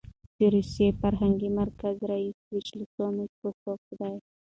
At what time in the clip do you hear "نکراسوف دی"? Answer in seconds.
3.17-4.13